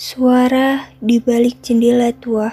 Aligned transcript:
Suara 0.00 0.88
di 0.96 1.20
balik 1.20 1.60
jendela 1.60 2.08
tua. 2.16 2.48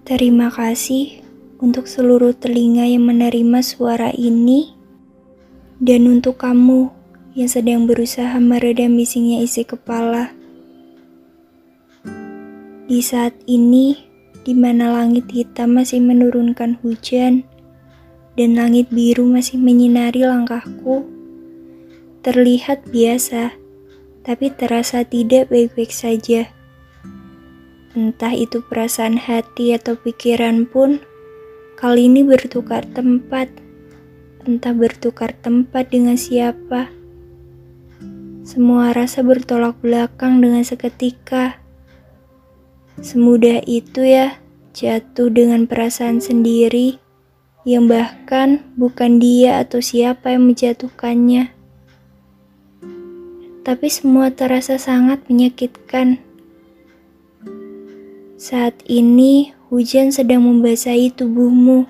Terima 0.00 0.48
kasih 0.48 1.20
untuk 1.60 1.84
seluruh 1.84 2.32
telinga 2.32 2.88
yang 2.88 3.04
menerima 3.04 3.60
suara 3.60 4.16
ini, 4.16 4.72
dan 5.76 6.08
untuk 6.08 6.40
kamu 6.40 6.88
yang 7.36 7.52
sedang 7.52 7.84
berusaha 7.84 8.32
meredam 8.40 8.96
bisingnya 8.96 9.44
isi 9.44 9.60
kepala. 9.68 10.32
Di 12.88 13.04
saat 13.04 13.36
ini, 13.44 14.08
di 14.40 14.56
mana 14.56 14.88
langit 14.88 15.28
hitam 15.36 15.76
masih 15.76 16.00
menurunkan 16.00 16.80
hujan, 16.80 17.44
dan 18.40 18.56
langit 18.56 18.88
biru 18.88 19.28
masih 19.28 19.60
menyinari 19.60 20.24
langkahku, 20.24 21.04
terlihat 22.24 22.88
biasa 22.88 23.65
tapi 24.26 24.50
terasa 24.50 25.06
tidak 25.06 25.54
baik-baik 25.54 25.94
saja. 25.94 26.50
Entah 27.94 28.34
itu 28.34 28.58
perasaan 28.58 29.22
hati 29.22 29.70
atau 29.70 29.94
pikiran 29.94 30.66
pun, 30.66 30.98
kali 31.78 32.10
ini 32.10 32.26
bertukar 32.26 32.82
tempat. 32.90 33.46
Entah 34.42 34.74
bertukar 34.74 35.30
tempat 35.38 35.94
dengan 35.94 36.18
siapa. 36.18 36.90
Semua 38.42 38.90
rasa 38.90 39.22
bertolak 39.22 39.78
belakang 39.78 40.42
dengan 40.42 40.66
seketika. 40.66 41.62
Semudah 42.98 43.62
itu 43.62 44.02
ya, 44.02 44.42
jatuh 44.74 45.30
dengan 45.30 45.70
perasaan 45.70 46.18
sendiri, 46.18 46.98
yang 47.62 47.86
bahkan 47.86 48.66
bukan 48.74 49.22
dia 49.22 49.62
atau 49.62 49.78
siapa 49.78 50.34
yang 50.34 50.50
menjatuhkannya 50.50 51.55
tapi 53.66 53.90
semua 53.90 54.30
terasa 54.30 54.78
sangat 54.78 55.26
menyakitkan. 55.26 56.22
Saat 58.38 58.78
ini, 58.86 59.50
hujan 59.66 60.14
sedang 60.14 60.46
membasahi 60.46 61.10
tubuhmu 61.10 61.82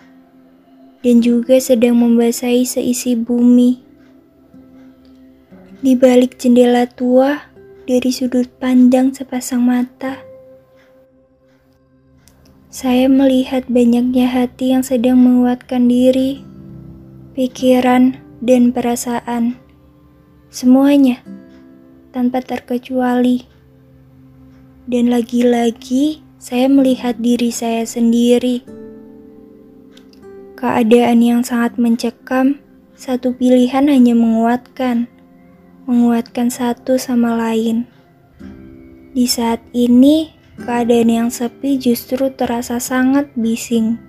dan 1.04 1.20
juga 1.20 1.60
sedang 1.60 2.00
membasahi 2.00 2.64
seisi 2.64 3.12
bumi. 3.12 3.84
Di 5.84 5.92
balik 5.92 6.40
jendela 6.40 6.88
tua, 6.88 7.52
dari 7.84 8.08
sudut 8.08 8.48
pandang 8.56 9.12
sepasang 9.12 9.60
mata, 9.60 10.16
saya 12.72 13.04
melihat 13.04 13.68
banyaknya 13.68 14.32
hati 14.32 14.72
yang 14.72 14.80
sedang 14.80 15.20
menguatkan 15.20 15.92
diri, 15.92 16.40
pikiran, 17.36 18.16
dan 18.40 18.72
perasaan. 18.72 19.60
Semuanya 20.48 21.20
tanpa 22.16 22.40
terkecuali. 22.40 23.44
Dan 24.88 25.12
lagi-lagi 25.12 26.24
saya 26.40 26.64
melihat 26.72 27.20
diri 27.20 27.52
saya 27.52 27.84
sendiri. 27.84 28.64
Keadaan 30.56 31.20
yang 31.20 31.44
sangat 31.44 31.76
mencekam, 31.76 32.56
satu 32.96 33.36
pilihan 33.36 33.92
hanya 33.92 34.16
menguatkan, 34.16 35.04
menguatkan 35.84 36.48
satu 36.48 36.96
sama 36.96 37.36
lain. 37.36 37.84
Di 39.12 39.28
saat 39.28 39.60
ini, 39.76 40.32
keadaan 40.56 41.12
yang 41.12 41.28
sepi 41.28 41.76
justru 41.76 42.32
terasa 42.32 42.80
sangat 42.80 43.28
bising. 43.36 44.00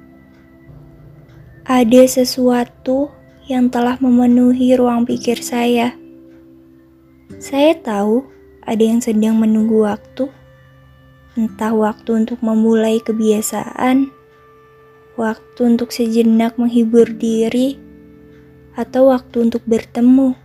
Ada 1.68 2.24
sesuatu 2.24 3.12
yang 3.52 3.68
telah 3.68 4.00
memenuhi 4.00 4.80
ruang 4.80 5.04
pikir 5.04 5.44
saya 5.44 6.07
saya 7.36 7.76
tahu 7.76 8.24
ada 8.64 8.80
yang 8.80 9.04
sedang 9.04 9.36
menunggu 9.36 9.84
waktu, 9.84 10.32
entah 11.36 11.76
waktu 11.76 12.24
untuk 12.24 12.40
memulai 12.40 13.04
kebiasaan, 13.04 14.08
waktu 15.20 15.60
untuk 15.64 15.92
sejenak 15.92 16.56
menghibur 16.56 17.12
diri, 17.12 17.76
atau 18.80 19.12
waktu 19.12 19.52
untuk 19.52 19.66
bertemu. 19.68 20.38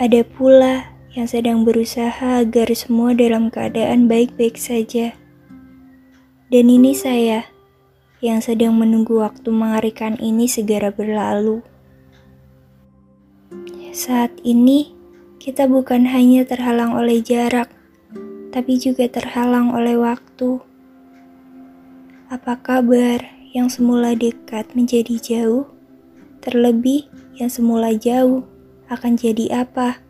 Ada 0.00 0.24
pula 0.24 0.92
yang 1.12 1.28
sedang 1.28 1.68
berusaha 1.68 2.40
agar 2.40 2.72
semua 2.72 3.12
dalam 3.12 3.52
keadaan 3.52 4.08
baik-baik 4.08 4.56
saja. 4.56 5.12
Dan 6.48 6.68
ini 6.68 6.96
saya 6.96 7.48
yang 8.22 8.40
sedang 8.40 8.76
menunggu 8.76 9.20
waktu 9.20 9.50
mengerikan 9.50 10.16
ini 10.20 10.48
segera 10.48 10.94
berlalu. 10.94 11.71
Saat 13.92 14.40
ini, 14.40 14.88
kita 15.36 15.68
bukan 15.68 16.08
hanya 16.08 16.48
terhalang 16.48 16.96
oleh 16.96 17.20
jarak, 17.20 17.68
tapi 18.48 18.80
juga 18.80 19.04
terhalang 19.04 19.68
oleh 19.68 20.00
waktu. 20.00 20.64
Apa 22.32 22.56
kabar 22.64 23.20
yang 23.52 23.68
semula 23.68 24.16
dekat 24.16 24.72
menjadi 24.72 25.20
jauh? 25.20 25.68
Terlebih 26.40 27.04
yang 27.36 27.52
semula 27.52 27.92
jauh 27.92 28.48
akan 28.88 29.12
jadi 29.12 29.68
apa? 29.68 30.00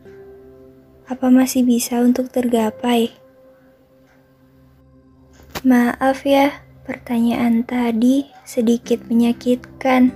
Apa 1.11 1.27
masih 1.35 1.67
bisa 1.67 1.99
untuk 2.07 2.31
tergapai? 2.31 3.11
Maaf 5.67 6.23
ya, 6.23 6.55
pertanyaan 6.87 7.67
tadi 7.67 8.31
sedikit 8.47 9.03
menyakitkan. 9.11 10.15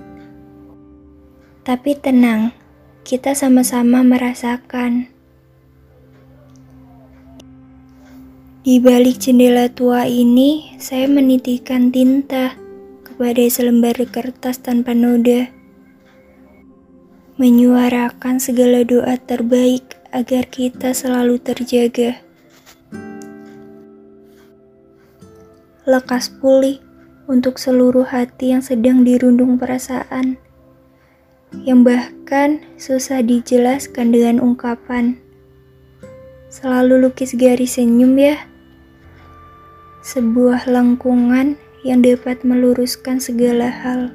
Tapi 1.67 1.99
tenang, 1.99 2.55
kita 3.07 3.31
sama-sama 3.31 4.03
merasakan. 4.03 5.07
Di 8.67 8.83
balik 8.83 9.23
jendela 9.23 9.71
tua 9.71 10.03
ini, 10.03 10.75
saya 10.75 11.07
menitikan 11.07 11.87
tinta 11.87 12.59
kepada 13.07 13.39
selembar 13.47 13.95
kertas 14.11 14.59
tanpa 14.59 14.91
noda. 14.91 15.47
Menyuarakan 17.39 18.43
segala 18.43 18.83
doa 18.83 19.15
terbaik 19.15 19.95
agar 20.11 20.43
kita 20.51 20.91
selalu 20.91 21.39
terjaga. 21.39 22.19
Lekas 25.87 26.27
pulih 26.43 26.83
untuk 27.31 27.55
seluruh 27.55 28.03
hati 28.03 28.51
yang 28.51 28.59
sedang 28.59 29.07
dirundung 29.07 29.55
perasaan 29.55 30.43
yang 31.63 31.87
bahkan 31.87 32.63
susah 32.75 33.23
dijelaskan 33.23 34.11
dengan 34.11 34.43
ungkapan. 34.43 35.19
Selalu 36.51 37.07
lukis 37.07 37.35
garis 37.35 37.79
senyum 37.79 38.15
ya. 38.19 38.35
Sebuah 40.03 40.67
lengkungan 40.67 41.59
yang 41.83 42.03
dapat 42.03 42.43
meluruskan 42.43 43.19
segala 43.19 43.67
hal. 43.71 44.11